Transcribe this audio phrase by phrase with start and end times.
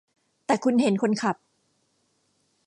[0.45, 1.35] แต่คุณเห็นคนขับ!